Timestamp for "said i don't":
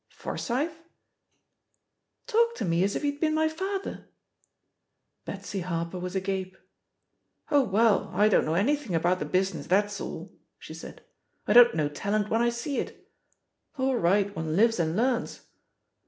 10.73-11.75